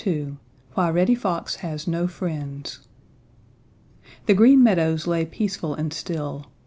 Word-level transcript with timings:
II 0.07 0.37
WHY 0.73 0.89
REDDY 0.89 1.13
FOX 1.13 1.57
HAS 1.57 1.87
NO 1.87 2.07
FRIENDS 2.07 2.87
The 4.25 4.33
Green 4.33 4.63
Meadows 4.63 5.05
lay 5.05 5.25
peaceful 5.27 5.75
and 5.75 5.93
still. 5.93 6.47